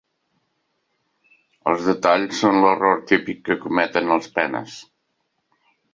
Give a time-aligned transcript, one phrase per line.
[1.71, 4.79] Els detalls són l'error típic que cometen els penes.